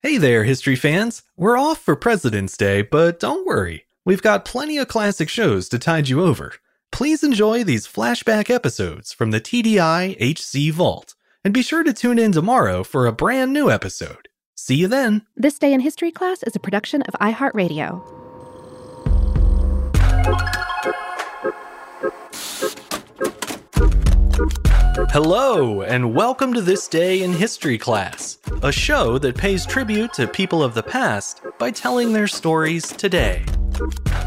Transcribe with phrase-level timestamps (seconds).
[0.00, 1.24] Hey there, history fans!
[1.36, 3.86] We're off for President's Day, but don't worry.
[4.04, 6.52] We've got plenty of classic shows to tide you over.
[6.92, 12.20] Please enjoy these flashback episodes from the TDI HC Vault, and be sure to tune
[12.20, 14.28] in tomorrow for a brand new episode.
[14.54, 15.26] See you then!
[15.34, 18.00] This Day in History class is a production of iHeartRadio.
[25.10, 30.26] Hello, and welcome to This Day in History class, a show that pays tribute to
[30.26, 33.44] people of the past by telling their stories today.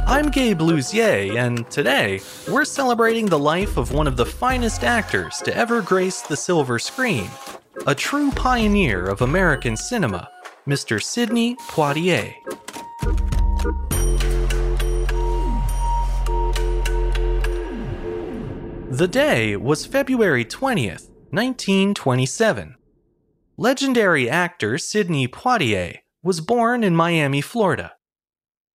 [0.08, 5.38] I'm Gabe Lusier, and today we're celebrating the life of one of the finest actors
[5.40, 7.30] to ever grace the silver screen,
[7.86, 10.30] a true pioneer of American cinema,
[10.66, 11.04] Mr.
[11.04, 12.34] Sidney Poitier.
[18.92, 22.76] The day was February 20th, 1927.
[23.62, 27.92] Legendary actor Sidney Poitier was born in Miami, Florida.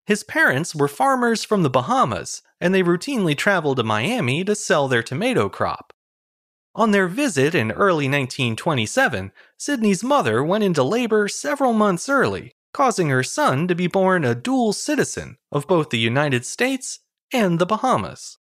[0.06, 4.88] His parents were farmers from the Bahamas, and they routinely traveled to Miami to sell
[4.88, 5.92] their tomato crop.
[6.76, 13.10] On their visit in early 1927, Sidney's mother went into labor several months early, causing
[13.10, 17.00] her son to be born a dual citizen of both the United States
[17.34, 18.38] and the Bahamas.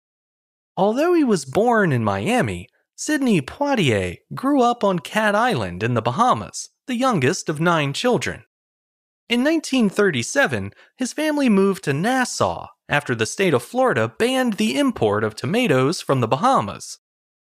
[0.75, 2.67] Although he was born in Miami,
[3.05, 8.45] Sidney Poitier grew up on Cat Island in the Bahamas, the youngest of nine children.
[9.27, 15.25] In 1937, his family moved to Nassau after the state of Florida banned the import
[15.25, 16.99] of tomatoes from the Bahamas.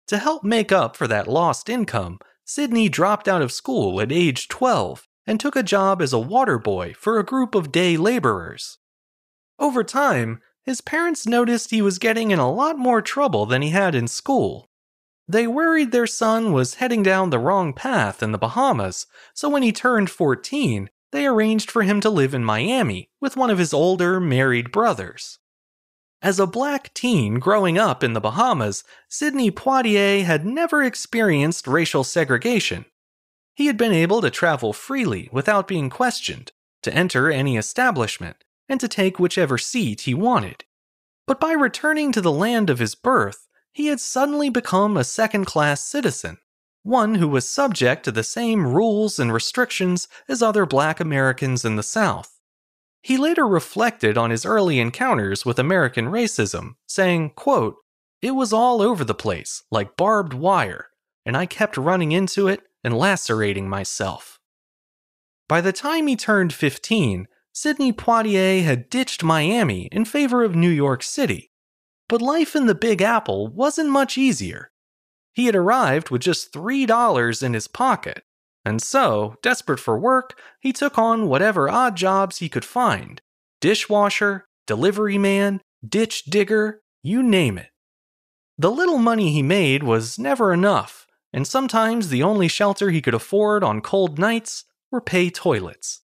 [0.06, 4.46] To help make up for that lost income, Sidney dropped out of school at age
[4.46, 8.78] 12 and took a job as a water boy for a group of day laborers.
[9.58, 13.70] Over time, his parents noticed he was getting in a lot more trouble than he
[13.70, 14.69] had in school.
[15.30, 19.62] They worried their son was heading down the wrong path in the Bahamas, so when
[19.62, 23.72] he turned 14, they arranged for him to live in Miami with one of his
[23.72, 25.38] older married brothers.
[26.20, 32.02] As a black teen growing up in the Bahamas, Sidney Poitier had never experienced racial
[32.02, 32.86] segregation.
[33.54, 36.50] He had been able to travel freely without being questioned,
[36.82, 40.64] to enter any establishment, and to take whichever seat he wanted.
[41.28, 45.44] But by returning to the land of his birth, he had suddenly become a second
[45.44, 46.38] class citizen,
[46.82, 51.76] one who was subject to the same rules and restrictions as other black Americans in
[51.76, 52.40] the South.
[53.02, 57.76] He later reflected on his early encounters with American racism, saying, quote,
[58.20, 60.88] It was all over the place, like barbed wire,
[61.24, 64.38] and I kept running into it and lacerating myself.
[65.48, 70.70] By the time he turned 15, Sidney Poitier had ditched Miami in favor of New
[70.70, 71.49] York City.
[72.10, 74.72] But life in the Big Apple wasn't much easier.
[75.32, 78.24] He had arrived with just $3 in his pocket,
[78.64, 83.22] and so, desperate for work, he took on whatever odd jobs he could find
[83.60, 87.68] dishwasher, delivery man, ditch digger, you name it.
[88.58, 93.14] The little money he made was never enough, and sometimes the only shelter he could
[93.14, 96.00] afford on cold nights were pay toilets.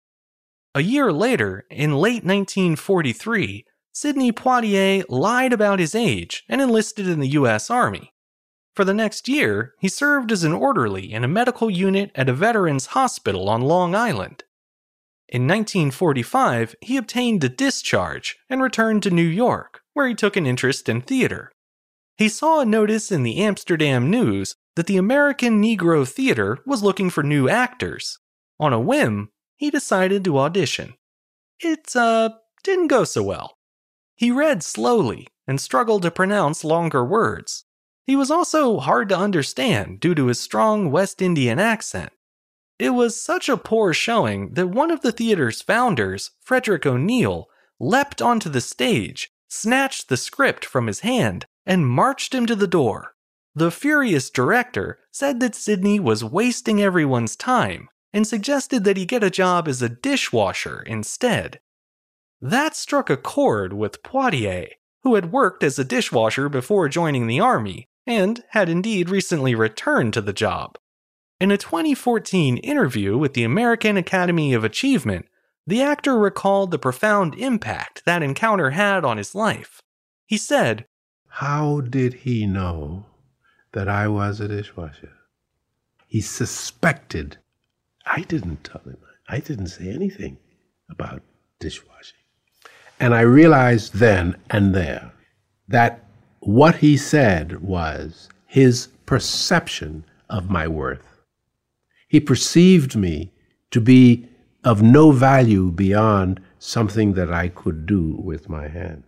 [0.75, 3.67] A year later, in late 1943,
[4.01, 7.69] Sidney Poitier lied about his age and enlisted in the U.S.
[7.69, 8.15] Army.
[8.75, 12.33] For the next year, he served as an orderly in a medical unit at a
[12.33, 14.45] veterans hospital on Long Island.
[15.29, 20.47] In 1945, he obtained a discharge and returned to New York, where he took an
[20.47, 21.53] interest in theater.
[22.17, 27.11] He saw a notice in the Amsterdam News that the American Negro Theater was looking
[27.11, 28.19] for new actors.
[28.59, 30.95] On a whim, he decided to audition.
[31.59, 32.31] It, uh,
[32.65, 33.59] didn't go so well.
[34.21, 37.65] He read slowly and struggled to pronounce longer words.
[38.07, 42.13] He was also hard to understand due to his strong West Indian accent.
[42.79, 48.21] It was such a poor showing that one of the theater's founders, Frederick O'Neal, leapt
[48.21, 53.15] onto the stage, snatched the script from his hand, and marched him to the door.
[53.55, 59.25] The furious director said that Sidney was wasting everyone's time and suggested that he get
[59.25, 61.61] a job as a dishwasher instead.
[62.43, 64.69] That struck a chord with Poitier,
[65.03, 70.15] who had worked as a dishwasher before joining the army and had indeed recently returned
[70.15, 70.79] to the job.
[71.39, 75.27] In a 2014 interview with the American Academy of Achievement,
[75.67, 79.83] the actor recalled the profound impact that encounter had on his life.
[80.27, 80.87] He said,
[81.29, 83.05] How did he know
[83.73, 85.13] that I was a dishwasher?
[86.07, 87.37] He suspected.
[88.07, 88.97] I didn't tell him.
[89.29, 90.39] I didn't say anything
[90.89, 91.23] about
[91.59, 92.20] dishwashing.
[93.01, 95.11] And I realized then and there
[95.69, 96.05] that
[96.41, 101.23] what he said was his perception of my worth.
[102.09, 103.33] He perceived me
[103.71, 104.29] to be
[104.65, 109.07] of no value beyond something that I could do with my hands.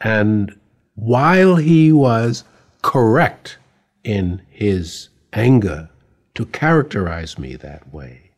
[0.00, 0.58] And
[0.94, 2.42] while he was
[2.82, 3.58] correct
[4.02, 5.88] in his anger
[6.34, 8.32] to characterize me that way,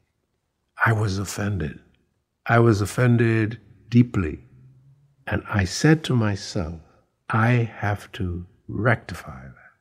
[0.85, 1.81] I was offended.
[2.47, 3.59] I was offended
[3.93, 4.41] deeply.
[5.27, 6.81] And I said to myself,
[7.29, 9.73] I have to rectify that.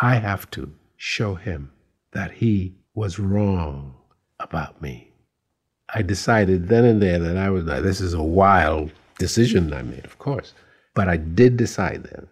[0.00, 1.72] I have to show him
[2.12, 3.94] that he was wrong
[4.38, 5.12] about me.
[5.92, 9.82] I decided then and there that I was, like, this is a wild decision I
[9.82, 10.54] made, of course,
[10.94, 12.28] but I did decide then,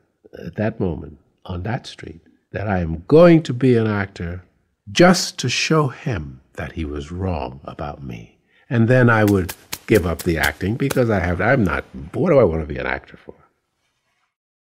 [0.46, 2.20] at that moment, on that street,
[2.52, 4.44] that I am going to be an actor
[4.92, 8.38] just to show him that he was wrong about me.
[8.70, 9.52] And then I would
[9.86, 11.84] give up the acting because I have, I'm not,
[12.14, 13.34] what do I want to be an actor for?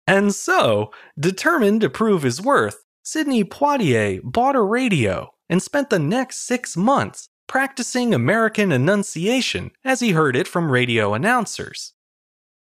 [0.08, 6.00] And so, determined to prove his worth, Sidney Poitier bought a radio and spent the
[6.00, 11.94] next six months practicing American enunciation as he heard it from radio announcers.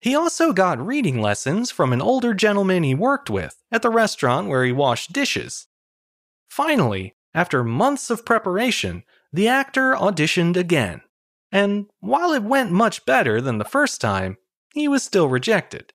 [0.01, 4.49] He also got reading lessons from an older gentleman he worked with at the restaurant
[4.49, 5.67] where he washed dishes.
[6.51, 11.01] Finally, after months of preparation, the actor auditioned again.
[11.55, 14.39] And while it went much better than the first time,
[14.75, 15.93] he was still rejected.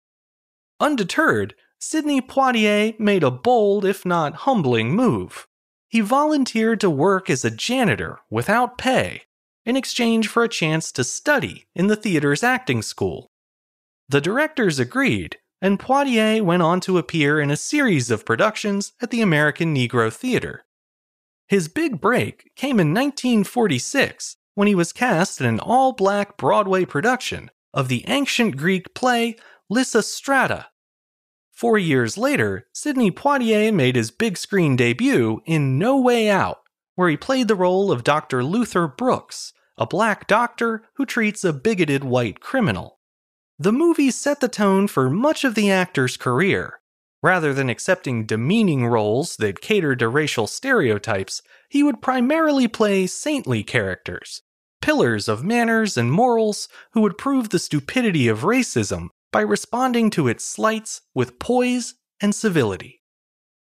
[0.79, 5.47] Undeterred, Sidney Poitier made a bold, if not humbling, move.
[5.89, 9.23] He volunteered to work as a janitor without pay
[9.65, 13.29] in exchange for a chance to study in the theater's acting school.
[14.07, 19.11] The directors agreed, and Poitier went on to appear in a series of productions at
[19.11, 20.63] the American Negro Theater.
[21.49, 26.83] His big break came in 1946 when he was cast in an all black Broadway
[26.83, 29.37] production of the ancient Greek play
[29.71, 30.65] Lysistrata.
[31.53, 36.57] Four years later, Sidney Poitier made his big screen debut in No Way Out,
[36.95, 38.43] where he played the role of Dr.
[38.43, 42.99] Luther Brooks, a black doctor who treats a bigoted white criminal.
[43.57, 46.81] The movie set the tone for much of the actor's career.
[47.23, 53.63] Rather than accepting demeaning roles that catered to racial stereotypes, he would primarily play saintly
[53.63, 54.41] characters,
[54.81, 60.27] pillars of manners and morals who would prove the stupidity of racism by responding to
[60.27, 63.01] its slights with poise and civility.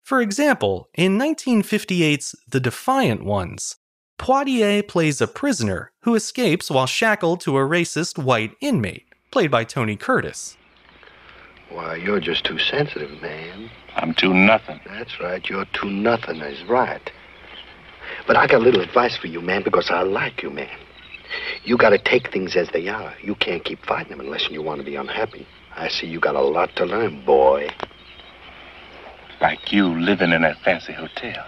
[0.03, 3.75] For example, in 1958's The Defiant Ones,
[4.17, 9.63] Poitier plays a prisoner who escapes while shackled to a racist white inmate, played by
[9.63, 10.57] Tony Curtis.
[11.69, 13.69] Why, you're just too sensitive, man.
[13.95, 14.79] I'm too nothing.
[14.85, 17.11] That's right, you're too nothing is right.
[18.25, 20.77] But I got a little advice for you, man, because I like you, man.
[21.63, 23.13] You gotta take things as they are.
[23.21, 25.45] You can't keep fighting them unless you want to be unhappy.
[25.75, 27.69] I see you got a lot to learn, boy.
[29.41, 31.45] Like you living in that fancy hotel.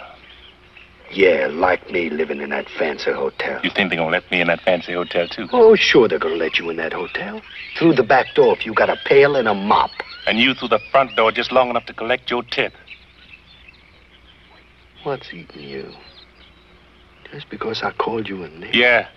[1.12, 3.60] Yeah, like me living in that fancy hotel.
[3.64, 5.50] You think they're gonna let me in that fancy hotel too?
[5.52, 7.42] Oh, sure they're gonna let you in that hotel.
[7.78, 9.92] Through the back door if you got a pail and a mop.
[10.26, 12.74] And you through the front door just long enough to collect your tip.
[15.04, 15.92] What's eating you?
[17.32, 18.72] Just because I called you a name?
[18.74, 19.08] Yeah.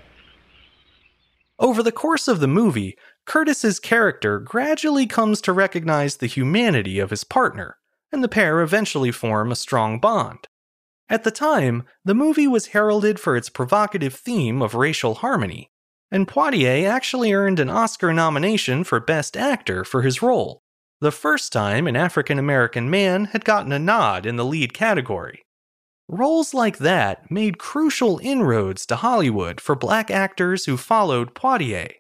[1.59, 2.97] Over the course of the movie,
[3.27, 7.77] Curtis's character gradually comes to recognize the humanity of his partner,
[8.11, 10.49] and the pair eventually form a strong bond.
[11.09, 15.71] At the time, the movie was heralded for its provocative theme of racial harmony,
[16.11, 20.61] and Poitier actually earned an Oscar nomination for Best Actor for his role,
[21.01, 25.43] the first time an African American man had gotten a nod in the lead category.
[26.09, 31.91] Roles like that made crucial inroads to Hollywood for black actors who followed Poitier.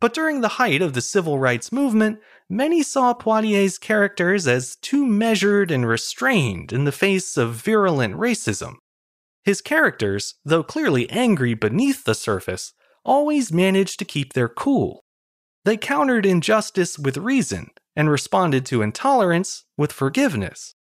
[0.00, 5.04] But during the height of the civil rights movement, many saw Poitier's characters as too
[5.04, 8.74] measured and restrained in the face of virulent racism.
[9.44, 12.74] His characters, though clearly angry beneath the surface,
[13.04, 15.04] always managed to keep their cool.
[15.64, 20.74] They countered injustice with reason and responded to intolerance with forgiveness.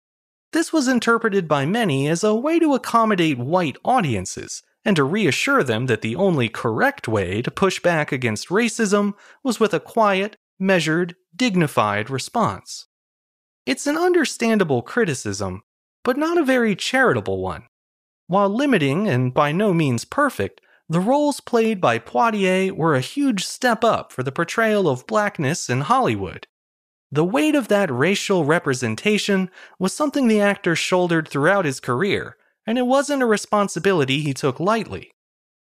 [0.57, 5.61] This was interpreted by many as a way to accommodate white audiences and to reassure
[5.61, 10.35] them that the only correct way to push back against racism was with a quiet,
[10.57, 12.87] measured, dignified response.
[13.67, 15.61] It's an understandable criticism,
[16.03, 17.67] but not a very charitable one.
[18.25, 20.59] While limiting and by no means perfect,
[20.89, 25.69] the roles played by Poitier were a huge step up for the portrayal of blackness
[25.69, 26.47] in Hollywood.
[27.11, 29.49] The weight of that racial representation
[29.79, 32.35] was something the actor shouldered throughout his career,
[32.65, 35.11] and it wasn't a responsibility he took lightly.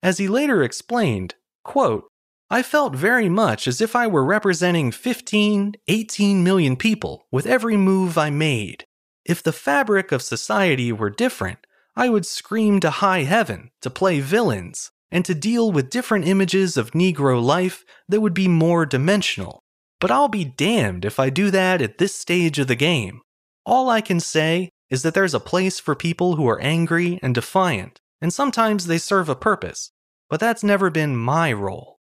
[0.03, 2.07] As he later explained, quote,
[2.51, 7.77] I felt very much as if I were representing 15, 18 million people with every
[7.77, 8.85] move I made.
[9.25, 14.19] If the fabric of society were different, I would scream to high heaven to play
[14.19, 19.62] villains and to deal with different images of Negro life that would be more dimensional.
[20.03, 23.21] But I'll be damned if I do that at this stage of the game.
[23.65, 27.33] All I can say is that there's a place for people who are angry and
[27.33, 29.91] defiant, and sometimes they serve a purpose,
[30.29, 31.99] but that's never been my role.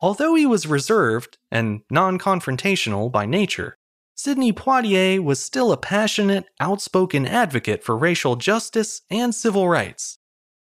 [0.00, 3.74] Although he was reserved and non confrontational by nature,
[4.14, 10.18] Sidney Poitier was still a passionate, outspoken advocate for racial justice and civil rights.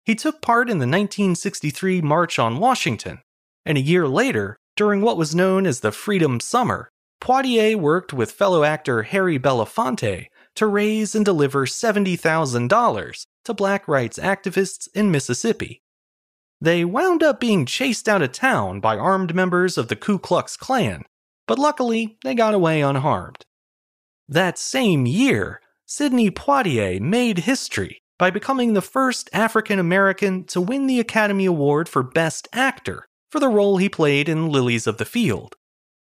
[0.05, 3.23] He took part in the 1963 March on Washington,
[3.65, 6.89] and a year later, during what was known as the Freedom Summer,
[7.21, 14.19] Poitier worked with fellow actor Harry Belafonte to raise and deliver $70,000 to black rights
[14.19, 15.81] activists in Mississippi.
[16.59, 20.57] They wound up being chased out of town by armed members of the Ku Klux
[20.57, 21.03] Klan,
[21.47, 23.43] but luckily they got away unharmed.
[24.27, 30.87] That same year, Sidney Poitier made history by becoming the first African American to win
[30.87, 35.05] the Academy Award for Best Actor for the role he played in Lilies of the
[35.05, 35.55] Field.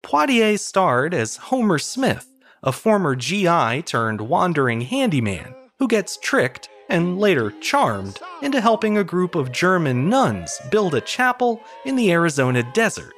[0.04, 2.32] Poitier starred as Homer Smith,
[2.62, 9.02] a former GI turned wandering handyman who gets tricked and later charmed into helping a
[9.02, 13.12] group of German nuns build a chapel in the Arizona desert.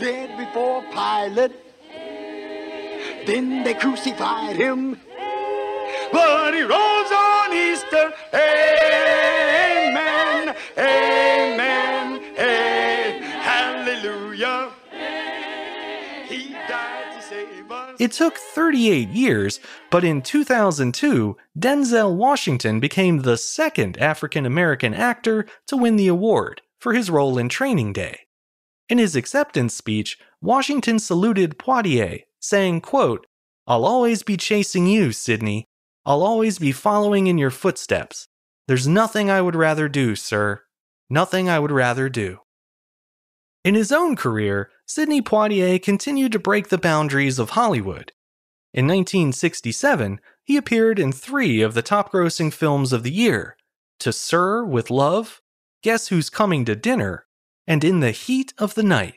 [0.00, 1.52] Led before Pilate,
[3.24, 4.98] then they crucified him,
[6.10, 8.12] but he rose on Easter.
[8.34, 9.94] Amen,
[10.76, 11.17] amen,
[17.98, 19.58] It took 38 years,
[19.90, 26.62] but in 2002, Denzel Washington became the second African American actor to win the award
[26.78, 28.20] for his role in Training Day.
[28.88, 33.26] In his acceptance speech, Washington saluted Poitier, saying, quote,
[33.66, 35.64] I'll always be chasing you, Sidney.
[36.06, 38.28] I'll always be following in your footsteps.
[38.68, 40.62] There's nothing I would rather do, sir.
[41.10, 42.38] Nothing I would rather do.
[43.64, 48.10] In his own career, Sidney Poitier continued to break the boundaries of Hollywood.
[48.72, 53.58] In 1967, he appeared in three of the top grossing films of the year
[54.00, 55.42] To Sir with Love,
[55.82, 57.26] Guess Who's Coming to Dinner,
[57.66, 59.16] and In the Heat of the Night.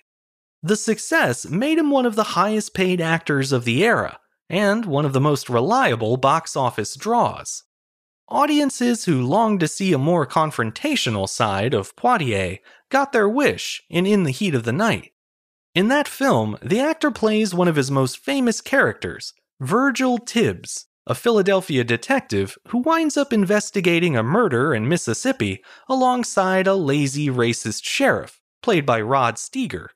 [0.62, 5.06] The success made him one of the highest paid actors of the era, and one
[5.06, 7.64] of the most reliable box office draws.
[8.28, 12.60] Audiences who longed to see a more confrontational side of Poitier
[12.90, 15.14] got their wish in In the Heat of the Night.
[15.74, 21.16] In that film, the actor plays one of his most famous characters, Virgil Tibbs, a
[21.16, 28.42] Philadelphia detective who winds up investigating a murder in Mississippi alongside a lazy racist sheriff,
[28.62, 29.88] played by Rod Steiger.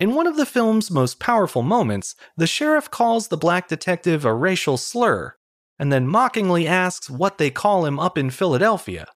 [0.00, 4.34] In one of the film's most powerful moments, the sheriff calls the black detective a
[4.34, 5.36] racial slur,
[5.78, 9.06] and then mockingly asks what they call him up in Philadelphia.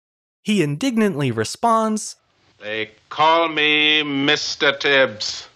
[0.44, 2.14] He indignantly responds,
[2.60, 4.78] They call me Mr.
[4.78, 5.48] Tibbs.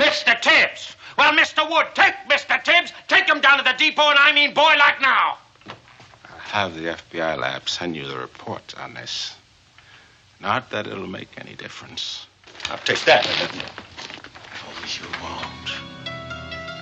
[0.00, 0.40] Mr.
[0.40, 0.96] Tibbs!
[1.18, 1.68] Well, Mr.
[1.70, 2.62] Wood, take Mr.
[2.64, 5.36] Tibbs, take him down to the depot, and I mean boy like now.
[6.24, 9.36] I'll have the FBI lab send you the report on this.
[10.40, 12.26] Not that it'll make any difference.
[12.70, 13.26] I'll take that.
[14.64, 15.70] Oh, you won't.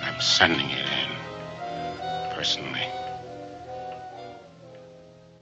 [0.04, 2.34] I'm sending it in.
[2.34, 2.86] Personally.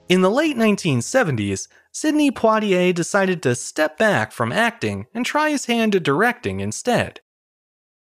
[0.08, 5.66] In the late 1970s, Sidney Poitier decided to step back from acting and try his
[5.66, 7.20] hand at directing instead.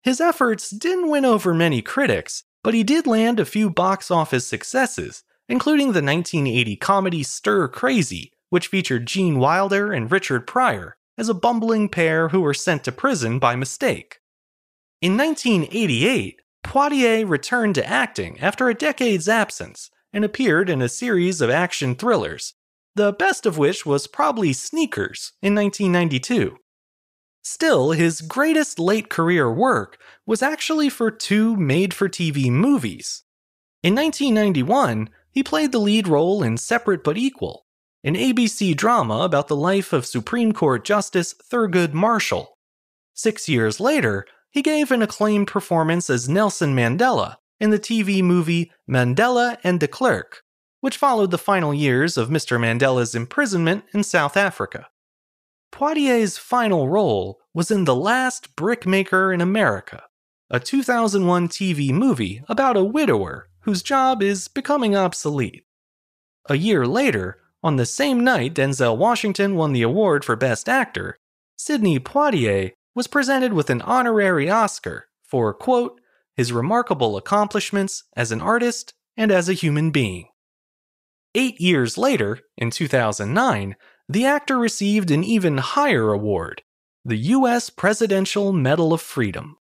[0.04, 4.46] His efforts didn't win over many critics, but he did land a few box office
[4.46, 11.30] successes, including the 1980 comedy Stir Crazy, which featured Gene Wilder and Richard Pryor as
[11.30, 14.18] a bumbling pair who were sent to prison by mistake.
[15.00, 21.40] In 1988, Poitier returned to acting after a decade's absence and appeared in a series
[21.40, 22.52] of action thrillers,
[22.94, 26.58] the best of which was probably Sneakers in 1992.
[27.44, 33.22] Still, his greatest late career work was actually for two made for TV movies.
[33.82, 37.66] In 1991, he played the lead role in Separate but Equal,
[38.02, 42.56] an ABC drama about the life of Supreme Court Justice Thurgood Marshall.
[43.12, 48.72] Six years later, he gave an acclaimed performance as Nelson Mandela in the TV movie
[48.88, 50.42] Mandela and de Klerk,
[50.80, 52.58] which followed the final years of Mr.
[52.58, 54.86] Mandela's imprisonment in South Africa.
[55.74, 60.04] Poitier's final role was in The Last Brickmaker in America,
[60.48, 65.64] a 2001 TV movie about a widower whose job is becoming obsolete.
[66.48, 71.18] A year later, on the same night Denzel Washington won the award for Best Actor,
[71.56, 76.00] Sidney Poitier was presented with an honorary Oscar for, quote,
[76.36, 80.28] his remarkable accomplishments as an artist and as a human being.
[81.34, 83.74] Eight years later, in 2009,
[84.08, 86.62] the actor received an even higher award,
[87.04, 87.70] the U.S.
[87.70, 89.56] Presidential Medal of Freedom.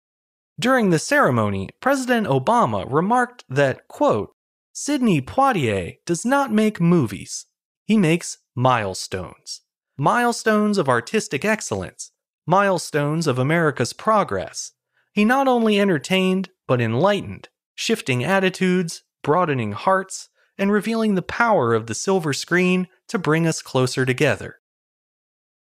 [0.59, 4.35] During the ceremony, President Obama remarked that, quote,
[4.73, 7.47] Sidney Poitier does not make movies,
[7.85, 9.61] he makes milestones.
[9.99, 12.13] Milestones of artistic excellence,
[12.47, 14.73] milestones of America's progress.
[15.13, 21.87] He not only entertained, but enlightened, shifting attitudes, broadening hearts, and revealing the power of
[21.87, 24.61] the silver screen to bring us closer together.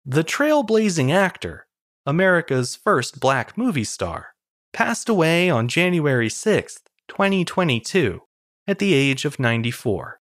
[0.06, 1.68] The trailblazing actor,
[2.06, 4.30] America's first black movie star,
[4.72, 8.22] passed away on January 6, 2022,
[8.68, 10.20] at the age of 94.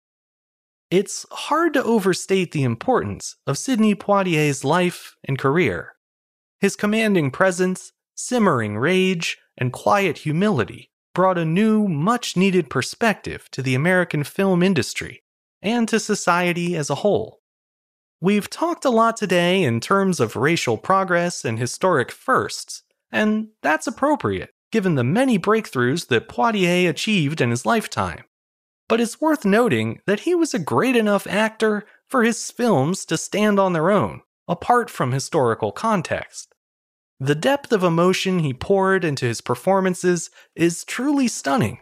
[0.90, 5.94] It's hard to overstate the importance of Sidney Poitier's life and career.
[6.60, 13.62] His commanding presence, simmering rage, and quiet humility brought a new, much needed perspective to
[13.62, 15.22] the American film industry
[15.62, 17.40] and to society as a whole.
[18.20, 23.86] We've talked a lot today in terms of racial progress and historic firsts, and that's
[23.86, 28.24] appropriate given the many breakthroughs that Poitier achieved in his lifetime.
[28.88, 33.16] But it's worth noting that he was a great enough actor for his films to
[33.16, 36.54] stand on their own, apart from historical context.
[37.20, 41.78] The depth of emotion he poured into his performances is truly stunning.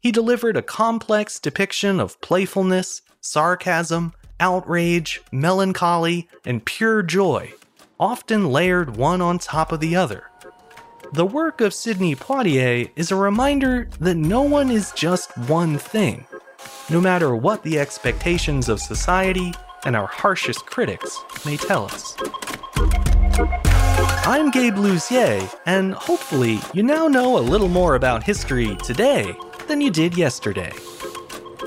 [0.00, 7.52] He delivered a complex depiction of playfulness, sarcasm, outrage, melancholy, and pure joy,
[7.98, 10.30] often layered one on top of the other.
[11.12, 16.26] The work of Sidney Poitier is a reminder that no one is just one thing,
[16.88, 19.52] no matter what the expectations of society
[19.84, 22.16] and our harshest critics may tell us.
[24.28, 29.34] I'm Gabe Lusier, and hopefully, you now know a little more about history today
[29.68, 30.72] than you did yesterday.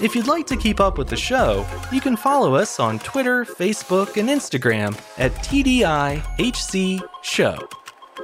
[0.01, 3.43] If you'd like to keep up with the show, you can follow us on Twitter,
[3.43, 7.67] Facebook, and Instagram at TDIHC Show.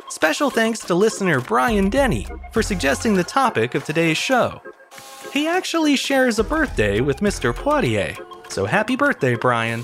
[0.08, 4.62] Special thanks to listener Brian Denny for suggesting the topic of today's show.
[5.34, 7.54] He actually shares a birthday with Mr.
[7.54, 8.18] Poitier,
[8.50, 9.84] so happy birthday, Brian.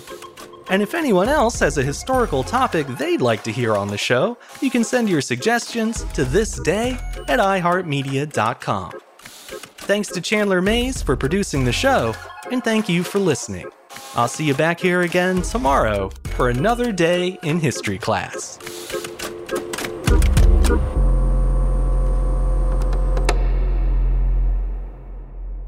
[0.69, 4.37] And if anyone else has a historical topic they'd like to hear on the show,
[4.61, 6.93] you can send your suggestions to thisday
[7.27, 9.10] at iHeartMedia.com.
[9.91, 12.15] Thanks to Chandler Mays for producing the show,
[12.49, 13.69] and thank you for listening.
[14.15, 18.55] I'll see you back here again tomorrow for another day in history class.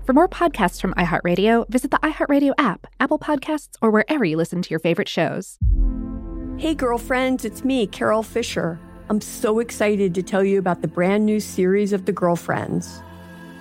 [0.05, 4.61] For more podcasts from iHeartRadio, visit the iHeartRadio app, Apple Podcasts, or wherever you listen
[4.61, 5.59] to your favorite shows.
[6.57, 8.79] Hey, girlfriends, it's me, Carol Fisher.
[9.09, 13.03] I'm so excited to tell you about the brand new series of The Girlfriends.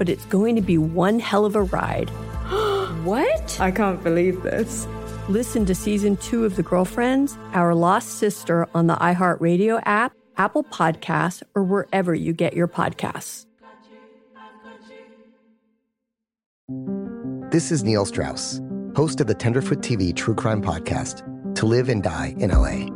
[0.00, 2.08] but it's going to be one hell of a ride.
[3.04, 3.60] what?
[3.60, 4.86] I can't believe this.
[5.28, 10.64] Listen to season two of The Girlfriends, Our Lost Sister on the iHeartRadio app, Apple
[10.64, 13.44] Podcasts, or wherever you get your podcasts.
[17.50, 18.58] This is Neil Strauss,
[18.96, 22.88] host of the Tenderfoot TV True Crime Podcast, To Live and Die in LA.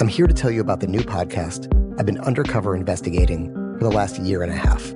[0.00, 3.92] I'm here to tell you about the new podcast I've been undercover investigating for the
[3.92, 4.95] last year and a half.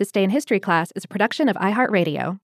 [0.00, 2.38] This Day in History class is a production of iHeartRadio.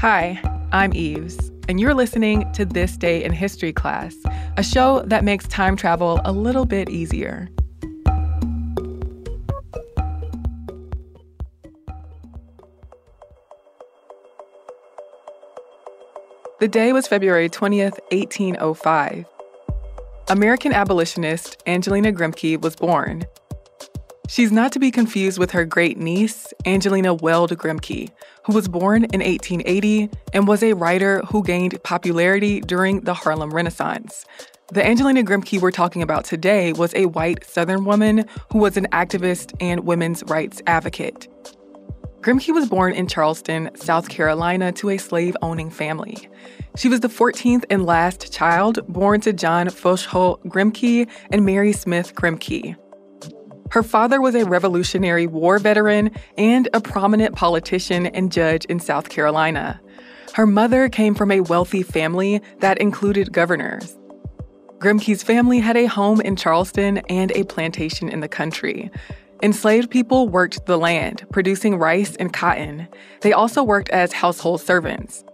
[0.00, 0.38] Hi,
[0.72, 4.14] I'm Eves, and you're listening to This Day in History class,
[4.58, 7.48] a show that makes time travel a little bit easier.
[16.60, 19.24] The day was February 20th, 1805.
[20.28, 23.24] American abolitionist Angelina Grimke was born.
[24.28, 28.10] She's not to be confused with her great niece, Angelina Weld Grimke,
[28.44, 33.54] who was born in 1880 and was a writer who gained popularity during the Harlem
[33.54, 34.24] Renaissance.
[34.72, 38.88] The Angelina Grimke we're talking about today was a white Southern woman who was an
[38.90, 41.28] activist and women's rights advocate.
[42.20, 46.28] Grimke was born in Charleston, South Carolina, to a slave owning family.
[46.76, 52.16] She was the 14th and last child born to John Fochholt Grimke and Mary Smith
[52.16, 52.76] Grimke.
[53.70, 59.08] Her father was a Revolutionary War veteran and a prominent politician and judge in South
[59.08, 59.80] Carolina.
[60.34, 63.96] Her mother came from a wealthy family that included governors.
[64.78, 68.90] Grimke's family had a home in Charleston and a plantation in the country.
[69.42, 72.86] Enslaved people worked the land, producing rice and cotton.
[73.22, 75.24] They also worked as household servants.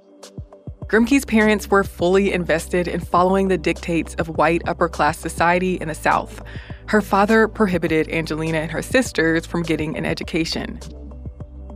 [0.86, 5.88] Grimke's parents were fully invested in following the dictates of white upper class society in
[5.88, 6.42] the South.
[6.86, 10.78] Her father prohibited Angelina and her sisters from getting an education.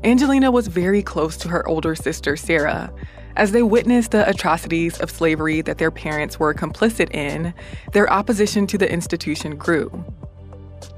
[0.04, 2.92] Angelina was very close to her older sister, Sarah.
[3.36, 7.52] As they witnessed the atrocities of slavery that their parents were complicit in,
[7.92, 9.90] their opposition to the institution grew.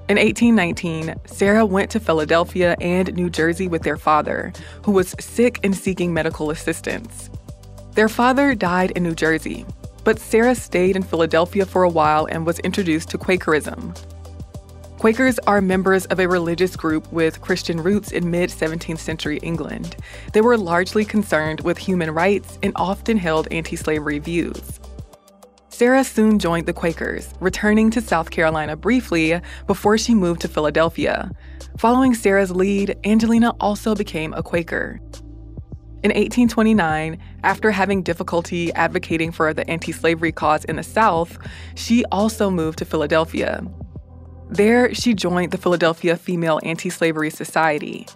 [0.09, 4.53] In 1819, Sarah went to Philadelphia and New Jersey with their father,
[4.85, 7.29] who was sick and seeking medical assistance.
[7.93, 9.67] Their father died in New Jersey,
[10.09, 13.93] but Sarah stayed in Philadelphia for a while and was introduced to Quakerism.
[14.97, 19.97] Quakers are members of a religious group with Christian roots in mid 17th century England.
[20.33, 24.81] They were largely concerned with human rights and often held anti slavery views.
[25.69, 31.31] Sarah soon joined the Quakers, returning to South Carolina briefly before she moved to Philadelphia.
[31.77, 35.03] Following Sarah's lead, Angelina also became a Quaker.
[36.05, 41.39] In 1829, after having difficulty advocating for the anti slavery cause in the South,
[41.75, 43.65] she also moved to Philadelphia.
[44.51, 48.07] There, she joined the Philadelphia Female Anti Slavery Society.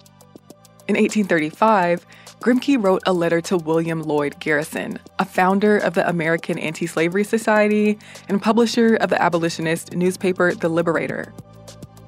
[0.88, 2.06] In 1835,
[2.40, 7.22] Grimke wrote a letter to William Lloyd Garrison, a founder of the American Anti Slavery
[7.22, 11.32] Society and publisher of the abolitionist newspaper The Liberator.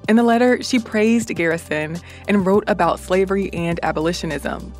[0.08, 4.72] In the letter, she praised Garrison and wrote about slavery and abolitionism.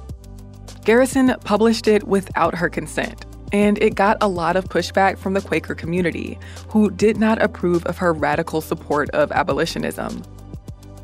[0.85, 5.40] Garrison published it without her consent, and it got a lot of pushback from the
[5.40, 10.23] Quaker community, who did not approve of her radical support of abolitionism.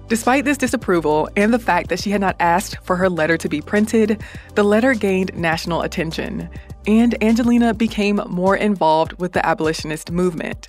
[0.08, 3.48] Despite this disapproval and the fact that she had not asked for her letter to
[3.48, 4.22] be printed,
[4.54, 6.50] the letter gained national attention,
[6.86, 10.68] and Angelina became more involved with the abolitionist movement.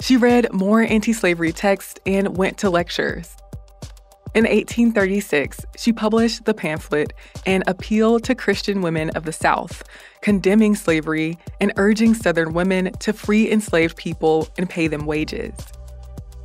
[0.00, 3.36] She read more anti slavery texts and went to lectures.
[4.32, 7.12] In 1836, she published the pamphlet
[7.46, 9.82] An Appeal to Christian Women of the South,
[10.22, 15.54] condemning slavery and urging Southern women to free enslaved people and pay them wages.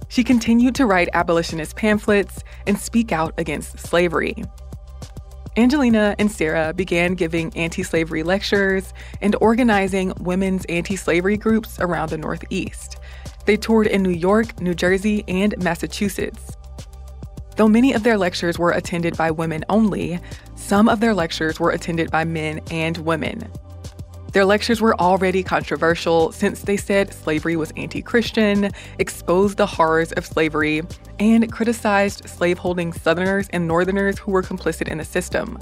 [0.07, 4.43] She continued to write abolitionist pamphlets and speak out against slavery.
[5.55, 12.09] Angelina and Sarah began giving anti slavery lectures and organizing women's anti slavery groups around
[12.09, 12.97] the Northeast.
[13.45, 16.57] They toured in New York, New Jersey, and Massachusetts.
[17.55, 20.19] Though many of their lectures were attended by women only,
[20.55, 23.49] some of their lectures were attended by men and women.
[24.33, 30.11] Their lectures were already controversial since they said slavery was anti Christian, exposed the horrors
[30.11, 30.81] of slavery,
[31.19, 35.57] and criticized slaveholding Southerners and Northerners who were complicit in the system.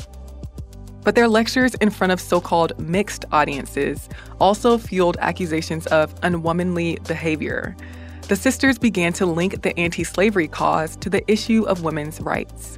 [1.03, 6.97] But their lectures in front of so called mixed audiences also fueled accusations of unwomanly
[7.07, 7.75] behavior.
[8.27, 12.77] The sisters began to link the anti slavery cause to the issue of women's rights.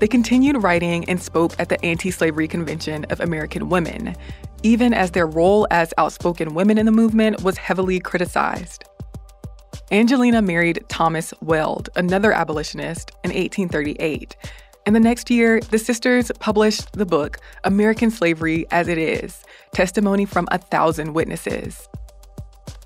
[0.00, 4.14] They continued writing and spoke at the Anti Slavery Convention of American Women,
[4.62, 8.84] even as their role as outspoken women in the movement was heavily criticized.
[9.90, 14.36] Angelina married Thomas Weld, another abolitionist, in 1838.
[14.84, 20.26] And the next year, the sisters published the book American Slavery as It Is Testimony
[20.26, 21.88] from a Thousand Witnesses.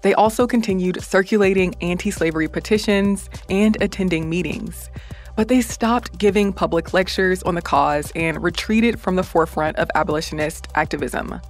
[0.03, 4.91] They also continued circulating anti slavery petitions and attending meetings.
[5.37, 9.91] But they stopped giving public lectures on the cause and retreated from the forefront of
[9.95, 11.41] abolitionist activism.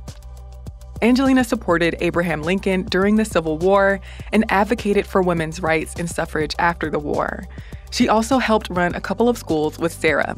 [1.01, 4.01] Angelina supported Abraham Lincoln during the Civil War
[4.33, 7.45] and advocated for women's rights and suffrage after the war.
[7.91, 10.37] She also helped run a couple of schools with Sarah.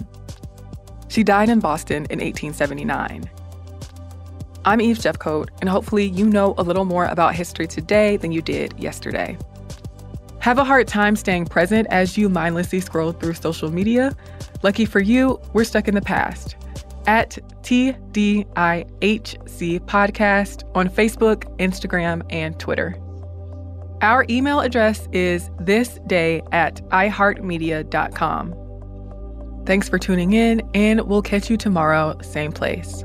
[1.08, 3.28] She died in Boston in 1879.
[4.64, 8.42] I'm Eves Jeffcoat, and hopefully you know a little more about history today than you
[8.42, 9.38] did yesterday.
[10.40, 14.14] Have a hard time staying present as you mindlessly scroll through social media?
[14.62, 16.56] Lucky for you, we're stuck in the past
[17.06, 18.44] at TDIHC
[19.80, 22.96] Podcast on Facebook, Instagram, and Twitter.
[24.02, 28.54] Our email address is thisday at iheartmedia.com.
[29.66, 33.04] Thanks for tuning in, and we'll catch you tomorrow, same place.